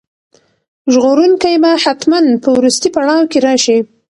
[0.93, 3.77] ژغورونکی به حتماً په وروستي پړاو کې راشي.